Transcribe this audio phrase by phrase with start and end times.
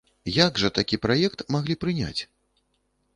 [0.35, 2.21] Як жа такі праект маглі прыняць?